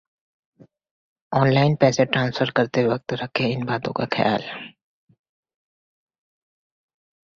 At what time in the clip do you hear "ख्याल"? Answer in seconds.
4.13-4.43